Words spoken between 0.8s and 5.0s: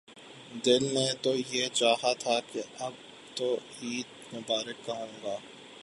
نے تو یہ چاہا تھا کہ آپ کو عید مبارک